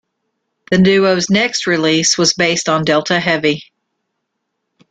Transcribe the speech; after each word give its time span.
The 0.71 0.79
duo's 0.79 1.29
next 1.29 1.67
release 1.67 2.17
was 2.17 2.33
based 2.33 2.67
on 2.67 2.85
"Delta 2.85 3.19
Heavy". 3.19 3.71